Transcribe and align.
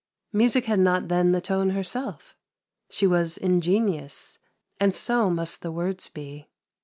Music 0.33 0.65
had 0.65 0.79
not 0.79 1.09
then 1.09 1.31
the 1.31 1.39
tone 1.39 1.69
herself; 1.77 2.35
she 2.89 3.05
was 3.05 3.37
ingenious, 3.37 4.39
and 4.79 4.95
so 4.95 5.29
must 5.29 5.61
the 5.61 5.71
words 5.71 6.07
be. 6.07 6.49